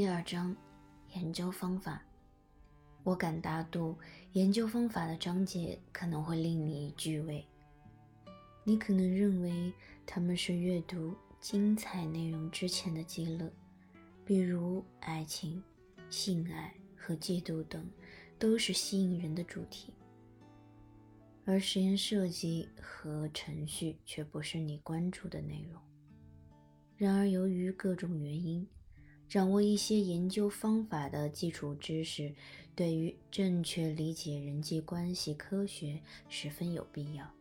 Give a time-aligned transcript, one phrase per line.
[0.00, 0.56] 第二章，
[1.12, 2.02] 研究方法。
[3.02, 3.98] 我敢大度，
[4.32, 7.46] 研究方法的章节可能会令你惧畏。
[8.64, 9.70] 你可能认为
[10.06, 13.52] 他们是阅读精彩内容之前的极乐，
[14.24, 15.62] 比如爱情、
[16.08, 17.86] 性爱和嫉妒等，
[18.38, 19.92] 都是吸引人的主题。
[21.44, 25.78] 而实验设计和程序却不是你关注的内容。
[26.96, 28.66] 然而，由于各种原因，
[29.30, 32.34] 掌握一些研究方法的基础知识，
[32.74, 37.32] 对于正确理解人际关系科学十分有必要。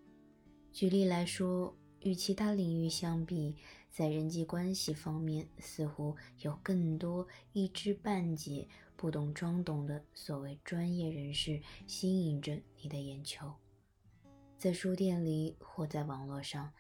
[0.71, 3.55] 举例来说，与其他领域相比，
[3.89, 13.51] 在人际关系方面，似乎有更多一知半解、不懂装懂的所谓专业人士吸引着你的眼球。
[14.59, 16.71] 在书店里或在网络上。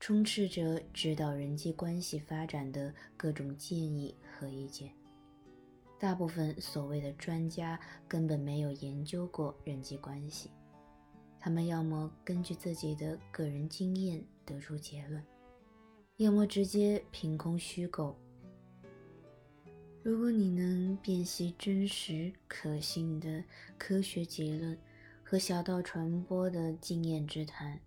[0.00, 4.90] 充斥着指导人际关系发展的各种建议和意见。
[5.98, 10.50] 大部分所谓的专家根本没有研究过人际关系，
[11.38, 15.22] 他们要么根据自己的个人经验得出结论，
[16.16, 18.16] 要么直接凭空虚构。
[20.02, 23.44] 如果你能辨析真实可信的
[23.76, 24.78] 科学结论
[25.22, 27.78] 和小道传播的经验之谈。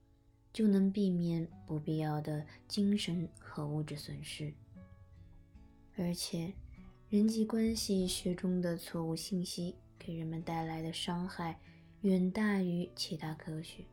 [0.54, 4.54] 就能避免不必要的精神和物质损失，
[5.98, 6.54] 而且
[7.10, 11.60] 人际关系学中的错误信息给人们带来的伤害
[12.02, 13.84] 远大于其他科学。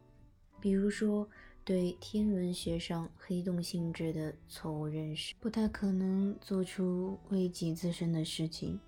[0.61, 1.27] 比如说，
[1.64, 8.78] 对天文学上黑洞性质的错误认识，不太可能做出危及自身的事情。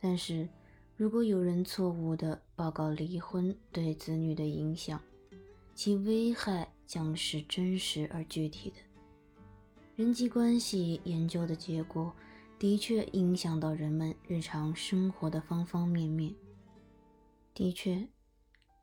[0.00, 0.48] 但是，
[0.96, 5.00] 如果有人错误地报告离婚对子女的影响，
[5.78, 8.76] 其危害将是真实而具体的。
[9.94, 12.12] 人际关系研究的结果
[12.58, 16.34] 的确影响到人们日常生活的方方面面。
[17.54, 18.08] 的确，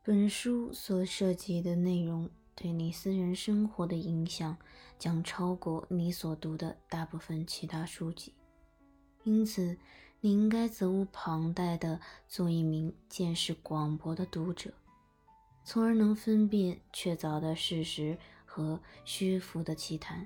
[0.06, 4.56] 本书所涉及的内容对你私人生活的影响
[4.98, 8.32] 将超过你所读的大部分其他书籍。
[9.26, 9.78] 因此，
[10.22, 12.00] 你应该责无旁贷地
[12.30, 14.74] 做一名见识广博的读者。
[15.66, 18.16] 从而能分辨确凿的事实
[18.46, 20.26] 和虚浮的奇谈。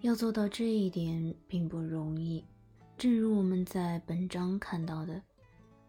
[0.00, 2.44] 要做到这一点并不容易。
[2.98, 5.22] 正如我们在本章看到的，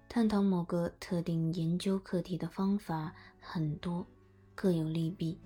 [0.07, 4.05] 探讨某个特定研究课题的方法很多，
[4.53, 5.39] 各有利弊。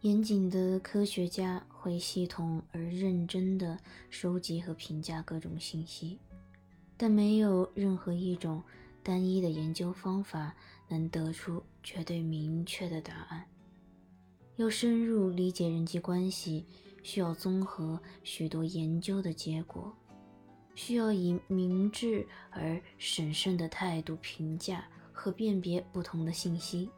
[0.00, 3.78] 严谨的科学家会系统而认真地
[4.10, 6.18] 收集和评价各种信息，
[6.96, 8.60] 但没有任何一种。
[9.02, 10.56] 单一的研究方法
[10.88, 13.44] 能得出绝对明确的答案。
[14.56, 16.64] 要深入理解人际关系，
[17.02, 19.92] 需要综合许多研究的结果，
[20.74, 26.88] 需要以明智而审慎的态度评价和辨别不同的信息。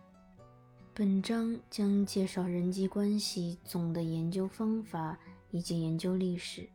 [0.93, 5.19] 本章将介绍人际关系总的研究方法
[5.51, 6.69] 以及研究历史，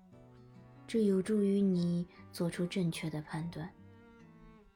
[0.88, 3.70] 这有助于你做出正确的判断。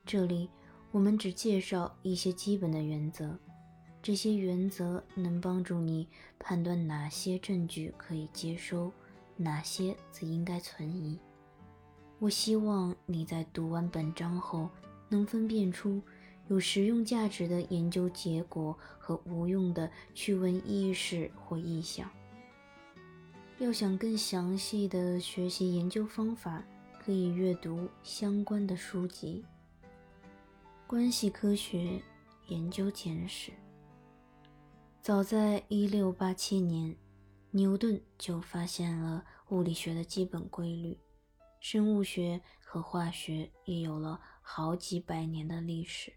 [0.05, 0.49] 这里
[0.95, 3.37] 我们只介绍一些基本的原则，
[4.01, 6.07] 这些原则能帮助你
[6.39, 8.89] 判断哪些证据可以接收，
[9.35, 11.19] 哪些则应该存疑。
[12.17, 14.69] 我希望你在读完本章后
[15.09, 16.01] 能分辨出
[16.47, 22.09] 有实用价值的研究结果和无用的趣闻轶事或意象。
[23.59, 26.63] 要想更详细的学习研究方法，
[27.03, 29.43] 可以阅读相关的书籍。
[30.87, 31.99] 关系科学
[32.45, 33.51] 研究简史。
[35.01, 36.95] 早在1687年，
[37.49, 40.95] 牛顿就发现了物理学的基本规律，
[41.59, 46.13] 生物学和化学也有了好几百年的历史。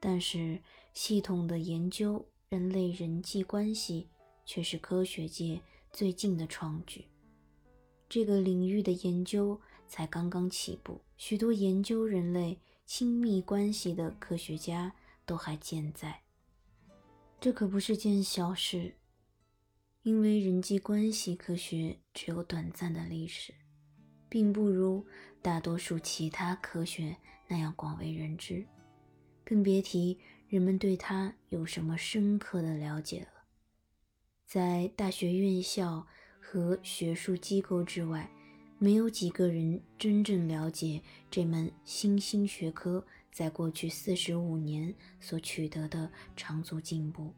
[0.00, 0.60] 但是，
[0.92, 4.08] 系统的研究人类人际关系
[4.44, 5.60] 却是科学界
[5.92, 7.06] 最近的创举。
[8.08, 12.58] 这个领域的研究才刚刚起步，许多研究人类。
[12.88, 14.94] 亲密关系的科学家
[15.26, 16.22] 都还健在，
[17.38, 18.96] 这可不是件小事，
[20.04, 23.52] 因为人际关系科学只有短暂的历史，
[24.26, 25.06] 并不如
[25.42, 27.14] 大多数其他科学
[27.46, 28.66] 那样广为人知，
[29.44, 30.18] 更别提
[30.48, 33.44] 人们对它有什么深刻的了解了。
[34.46, 36.06] 在大学院校
[36.40, 38.30] 和学术机构之外。
[38.78, 47.34] 没有几个人真正了解这门新兴学科在过去四十五年所取得的长足进步。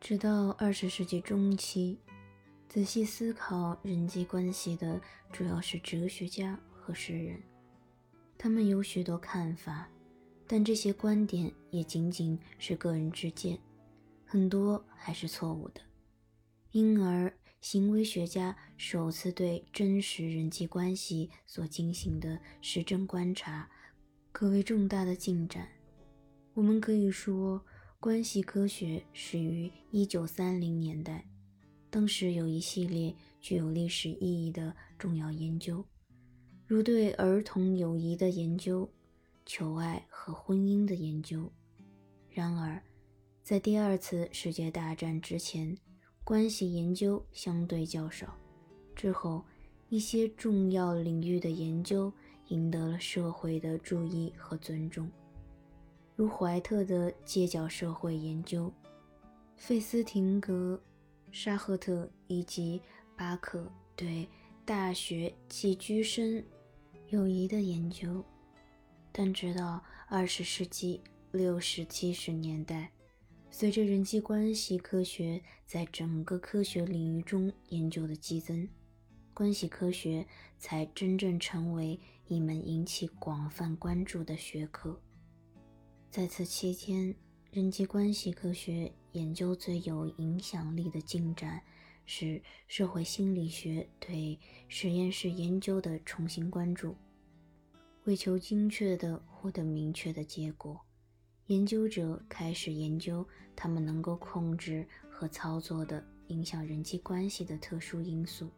[0.00, 1.98] 直到二十世纪中期，
[2.68, 5.00] 仔细思考人际关系的
[5.32, 7.42] 主要是哲学家和诗人。
[8.36, 9.88] 他们有许多看法，
[10.46, 13.58] 但这些观点也仅仅是个人之见，
[14.24, 15.80] 很多还是错误的。
[16.72, 17.32] 因而，
[17.64, 23.66] 行为学家首次对真实人际关系所进行的实证观察，
[24.32, 25.66] 可谓重大的进展。
[26.52, 27.64] 我们可以说，
[27.98, 31.26] 关系科学始于1930年代，
[31.88, 35.82] 当时有一系列具有历史意义的重要研究。
[36.66, 38.86] 如对儿童友谊的研究、
[39.46, 41.50] 求爱和婚姻的研究。
[42.28, 42.82] 然而，
[43.42, 45.74] 在第二次世界大战之前，
[46.24, 48.34] 关系研究相对较少。
[48.96, 49.44] 之后，
[49.90, 52.10] 一些重要领域的研究
[52.48, 55.10] 赢得了社会的注意和尊重，
[56.16, 58.72] 如怀特的街角社会研究、
[59.56, 60.80] 费斯廷格、
[61.30, 62.80] 沙赫特以及
[63.16, 64.26] 巴克对
[64.64, 66.42] 大学寄居生。
[67.10, 68.24] 友谊的研究，
[69.12, 71.00] 但直到二十世纪
[71.30, 72.90] 六十七十年代，
[73.56, 78.68] 随着人际关系科学在整个科学领域中研究的激增，
[79.32, 80.26] 关系科学
[80.58, 85.00] 才真正成为一门引起广泛关注的学科。
[86.10, 87.14] 在此期间，
[87.52, 91.62] 人际关系科学研究最有影响力的进展。
[92.06, 94.36] 是社会心理学对
[94.66, 96.96] 实验室研究的重新关注。
[98.02, 100.80] 为求精确地获得明确的结果，
[101.48, 108.48] 研究者开始研究他们能够控制和操作的影响人际关系的特殊因素。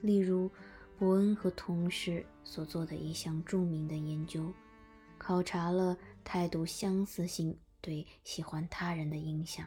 [0.00, 0.48] 例如，
[0.96, 4.52] 伯恩和同事所做的一项著名的研究，
[5.18, 9.66] 考察了态度相似性对喜欢他人的影响。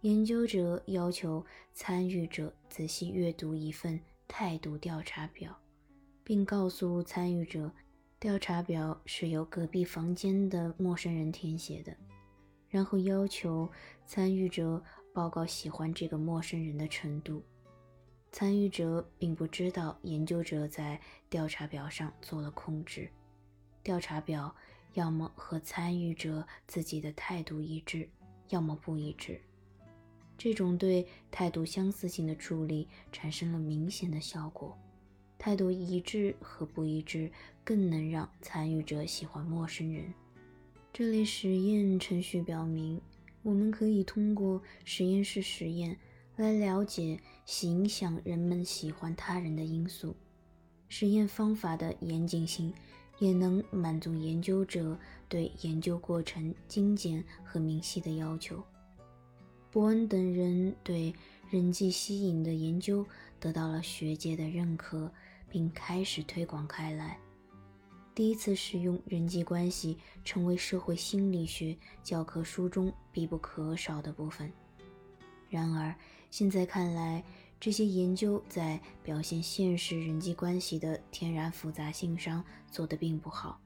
[0.00, 5.56] 研究者要求参与者仔细阅读一份态度调查表，
[6.24, 7.70] 并告诉参与者，
[8.22, 11.92] 调查表是由隔壁房间的陌生人填写的。
[12.68, 13.68] 然后要求
[14.06, 14.80] 参与者
[15.12, 17.42] 报告喜欢这个陌生人的程度。
[18.30, 23.10] 参与者并不知道研究者在调查表上做了控制。
[23.82, 24.54] 调查表
[24.92, 28.08] 要么和参与者自己的态度一致，
[28.50, 29.40] 要么不一致。
[30.38, 34.78] 这种对态度相似性的处理产生了明显的效果，
[35.44, 37.28] 态度一致和不一致
[37.64, 40.04] 更能让参与者喜欢陌生人。
[40.92, 43.00] 这类实验程序表明，
[43.42, 45.96] 我们可以通过实验室实验
[46.36, 47.18] 来了解
[47.62, 50.14] 影响人们喜欢他人的因素。
[50.88, 52.72] 实验方法的严谨性
[53.18, 54.96] 也能满足研究者
[55.28, 58.62] 对研究过程精简和明晰的要求。
[59.72, 61.12] 伯恩等人对
[61.50, 63.04] 人际吸引的研究
[63.40, 65.10] 得到了学界的认可，
[65.52, 67.18] 并开始推广开来。
[68.14, 74.50] 第一次使用人际关系成为社会心理学教科书中必不可少的部分。
[75.50, 75.94] 然而，
[76.30, 77.22] 现在看来，
[77.60, 83.60] 这些研究在表现现实人际关系的天然复杂性上做得并不好。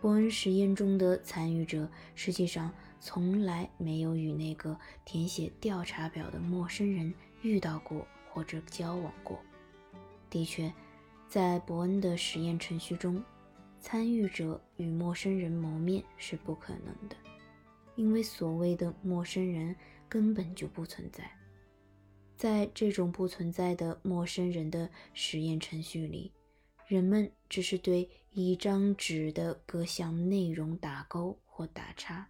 [0.00, 2.72] 伯恩实验中的参与者实际上。
[3.02, 9.40] 从来没有与那个填写调查表的陌生人遇到过或者交往过。
[10.30, 10.72] 的确，
[11.28, 13.22] 在伯恩的实验程序中，
[13.80, 17.16] 参与者与陌生人谋面是不可能的，
[17.96, 19.74] 因为所谓的陌生人
[20.08, 21.30] 根本就不存在。
[22.36, 26.32] 在这种不存在的陌生人的实验程序里，
[26.86, 32.26] 人们只是对一张纸的各项内容打勾或打叉。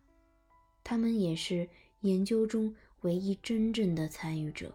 [0.83, 1.69] 他们也是
[2.01, 4.75] 研究中唯一真正的参与者。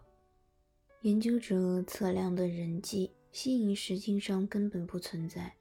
[1.02, 5.56] 研究者测量的人际吸引实际上根本不存在。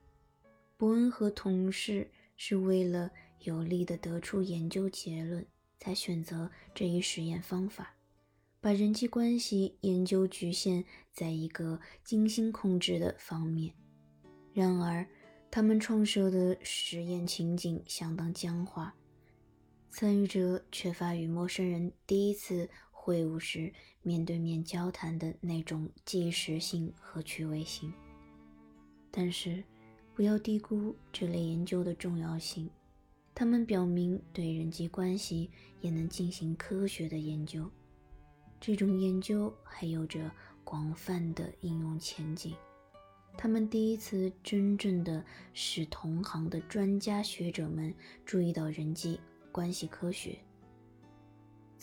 [0.76, 5.44] 伯恩和同事是为了有力地得出研究结论，
[5.80, 7.96] 才选择这一实验方法，
[8.60, 13.74] 把人际关系研究局限在一个精心控制的方面。
[14.52, 15.04] 然而，
[15.50, 18.94] 他们创设的实验情景相当僵化。
[19.90, 22.70] 参与者缺乏与陌生人第一次
[23.04, 23.70] 会晤时
[24.00, 27.92] 面对面交谈的那种即时性和趣味性。
[29.10, 29.62] 但是，
[30.14, 32.70] 不要低估这类研究的重要性，
[33.34, 35.50] 它们表明对人际关系
[35.82, 37.70] 也能进行科学的研究。
[38.58, 40.32] 这种研究还有着
[40.64, 42.54] 广泛的应用前景。
[43.36, 47.94] 他们第一次真正的使同行的专家学者们
[48.24, 49.20] 注意到人际。
[49.52, 50.38] 关系科学。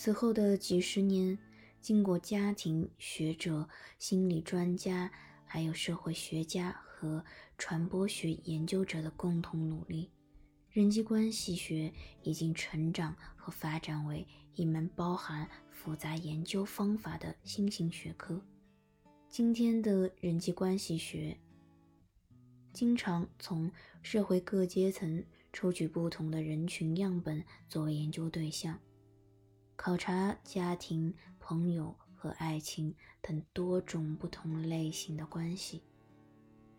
[0.03, 1.37] 此后的几十年，
[1.79, 5.11] 经过家庭学者、心理专家，
[5.45, 7.23] 还有社会学家和
[7.55, 10.09] 传播学研究者的共同努力，
[10.71, 11.93] 人际关系学
[12.23, 18.41] 已经成长和发展为一门包含复杂研究方法的新型学科。
[19.29, 21.37] 今天的人际关系学
[22.73, 28.79] 经常从社会各阶层抽取不同的人群样本作为研究对象，
[29.83, 31.95] 考察家庭、朋友。
[32.13, 35.81] 和爱情等多种不同类型的关系，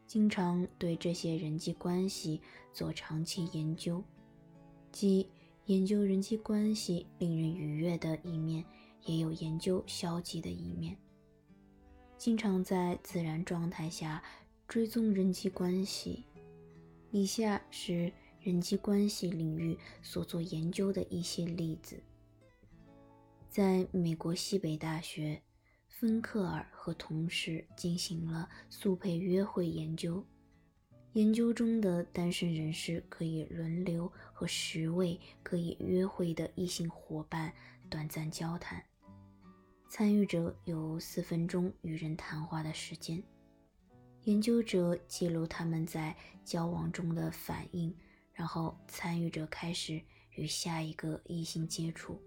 [0.07, 2.41] 经常对这些人际关系
[2.73, 4.01] 做长期研究，
[4.93, 5.29] 即
[5.65, 8.65] 研究人际关系令人愉悦的一面，
[9.05, 10.97] 也有研究消极的一面。
[12.17, 14.23] 经常在自然状态下
[14.69, 16.23] 追踪人际关系。
[17.11, 22.01] 以下是人际关系领域所做研究的一些例子。
[23.53, 25.43] 在美国西北大学，
[25.87, 30.27] 芬克尔和同事进行了速配约会研究。
[31.13, 37.53] 研究中的单身人士可以轮流和十位可以约会的异性伙伴
[37.91, 38.83] 短暂交谈。
[39.87, 43.23] 参与者有四分钟与人谈话的时间。
[44.23, 47.95] 研究者记录他们在交往中的反应，
[48.33, 50.01] 然后参与者开始
[50.37, 52.19] 与下一个异性接触。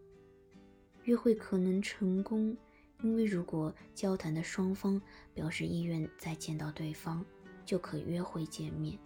[1.06, 2.56] 约会可能成功，
[3.02, 5.02] 因为如果交谈的双方
[5.34, 7.24] 表示意愿再见到对方，
[7.64, 8.98] 就可约会见面。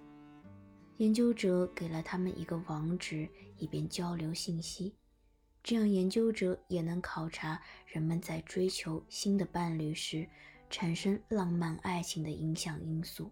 [0.98, 3.27] 研究者给了他们一个网址，
[3.58, 4.96] 以便交流信息，
[5.62, 10.27] 这样研究者也能考察人们在追求新的伴侣时
[10.70, 13.32] 产生浪漫爱情的影响因素。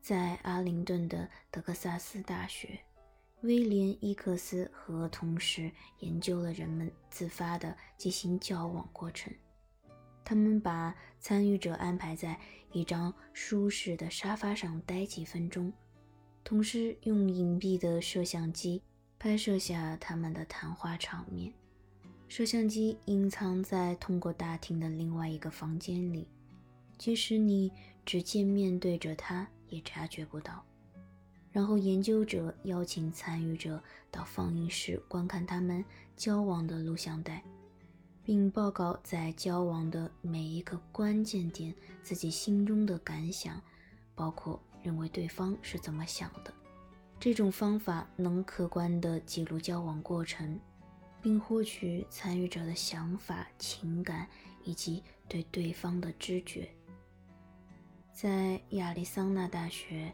[0.00, 2.80] 在阿灵顿的德克萨斯大学。
[3.42, 5.70] 威廉·伊克斯和同事
[6.00, 9.32] 研究了人们自发的进行交往过程。
[10.24, 12.38] 他们把参与者安排在
[12.72, 15.72] 一张舒适的沙发上待几分钟，
[16.44, 18.82] 同时用隐蔽的摄像机
[19.18, 21.52] 拍摄下他们的谈话场面。
[22.28, 26.28] 摄像机隐藏在通过大厅的另外一个房间里，
[26.96, 27.72] 即使你
[28.04, 30.64] 直接面对着它，也察觉不到。
[31.52, 35.84] 然后，研究者邀请参与者到放映室观看他们
[36.16, 37.42] 交往的录像带，
[38.22, 43.60] 并报告在交往的每一个关键点自己心中的感想，
[44.14, 46.54] 包括认为对方是怎么想的。
[47.18, 50.56] 这种方法能客观地记录交往过程，
[51.20, 54.28] 并获取参与者的想法、情感
[54.62, 56.70] 以及对对方的知觉。
[58.12, 60.12] 在亚利桑那大学。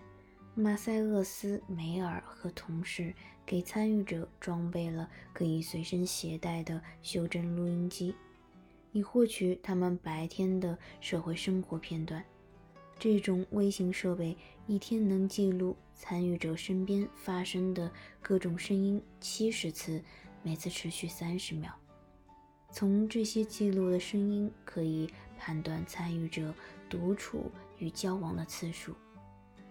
[0.59, 3.13] 马塞厄斯梅尔和同事
[3.45, 8.15] 给参与者装备了可以随身携带的修正录音机，
[8.91, 12.25] 以获取他们白天的社会生活片段。
[12.99, 14.35] 这种微型设备
[14.67, 20.03] 一天能记录参与者身边发生的各种声音七十次，
[20.43, 21.71] 每次持续三十秒。
[22.71, 26.55] 从这些记录的声音可以判断参与者
[26.89, 28.95] 独处与交往的次数。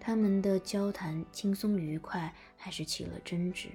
[0.05, 3.69] 他们的交谈轻松愉快，还是起了争执？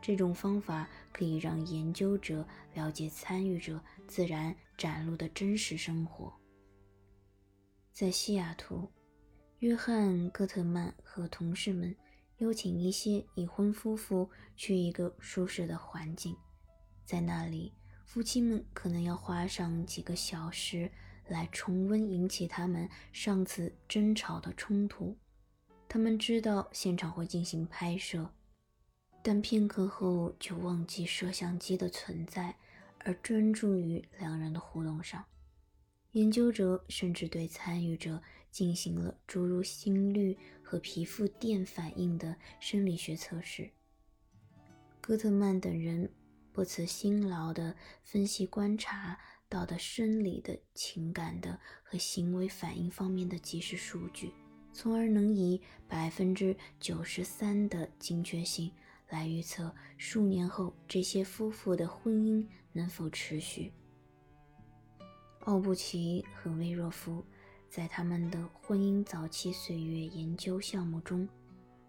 [0.00, 6.32] 这种方法可以让研究者了解参与者自然展露的真实生活。
[7.92, 8.90] 在西雅图，
[9.60, 11.94] 约翰·戈特曼和同事们
[12.38, 16.36] 邀请一些已婚夫妇去一个舒适的环境，
[17.04, 17.72] 在那里，
[18.04, 20.90] 夫妻们可能要花上几个小时
[21.28, 25.16] 来重温引起他们上次争吵的冲突。
[25.92, 28.30] 他们知道现场会进行拍摄，
[29.22, 32.56] 但片刻后就忘记摄像机的存在，
[33.00, 35.22] 而专注于两人的互动上。
[36.12, 43.70] 研究者甚至对参与者进行了诸如心率和皮肤电反应的生理学测试。
[44.98, 46.10] 戈特曼等人
[46.54, 54.32] 不辞辛劳地分析观察到的生理的、情感的和行为反应方面的即时数据。
[54.72, 58.70] 从而能以百分之九十三的精确性
[59.10, 63.72] 来预测数年后这些夫妇的婚姻能否持续。
[65.40, 67.24] 奥布奇和威若夫
[67.68, 71.28] 在他们的婚姻早期岁月研究项目中，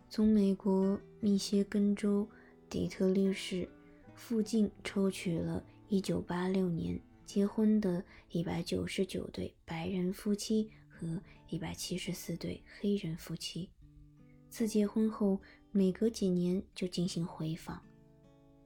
[0.10, 2.28] 从美国密歇根州
[2.70, 3.70] 底特律市
[4.16, 10.70] 附近抽取了1986年结婚的199对白人夫妻。
[11.04, 13.70] 和一百七十四对黑人夫妻，
[14.50, 15.40] 自结婚后
[15.72, 17.82] 每隔几年就进行回访。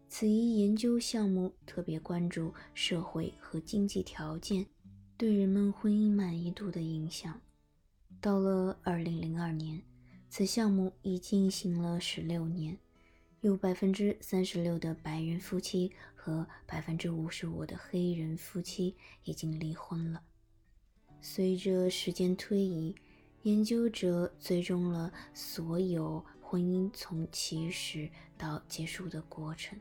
[0.08, 4.66] 此一研究项目特别关注社会和经济条件
[5.18, 7.42] 对人们婚姻满意度的影响。
[8.22, 9.82] 到了二零零二年，
[10.30, 12.78] 此项目已进行了十六年，
[13.42, 20.24] 有百分之三十六的白人夫妻和百分之五十五的黑人夫妻已经离婚了。
[21.22, 22.96] 随着时间推移，
[23.44, 29.80] 研究者追踪了所有婚姻从起始到结束的过程。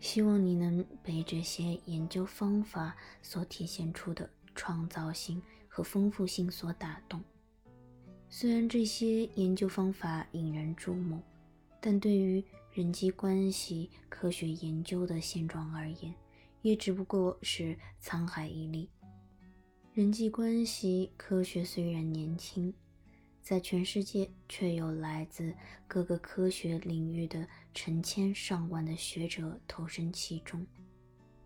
[0.00, 7.22] 希望你能被这些研究方法所体现出的创造性和丰富性所打动。
[8.28, 11.20] 虽然这些研究方法引人注目，
[11.80, 16.12] 但对于人际关系科学研究的现状而言，
[16.62, 18.88] 也只不过是沧海一粟。
[19.94, 22.72] 人际关系科学虽然年轻，
[23.42, 25.54] 在全世界却有来自
[25.86, 30.66] 各个科学领域的成千上万的学者投身其中，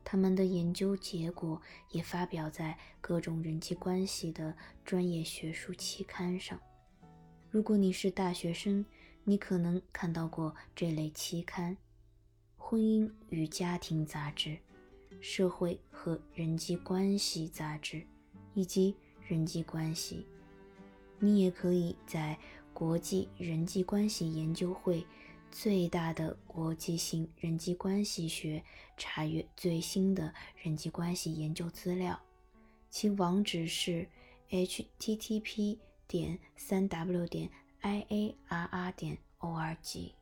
[0.04, 1.60] 他们的研究结果
[1.90, 6.56] 也发表在各种人际关系的专业学术期刊上。
[7.50, 8.86] 如果你是大学生，
[9.24, 11.74] 你可能看到过这类期刊：
[12.56, 14.50] 《婚姻与家庭杂志》、
[15.20, 17.96] 《社会和人际关系杂志》
[18.54, 18.92] 以及
[19.26, 20.16] 《人际关系》。
[21.18, 22.38] 你也可以在
[22.74, 25.06] 国际人际关系研究会
[25.50, 28.62] 最大的国际性人际关系学
[28.98, 32.20] 查阅最新的人际关系研究资料，
[32.90, 34.06] 其网址是
[34.50, 37.50] http 点三 w 点
[37.82, 40.15] iarr 点 org。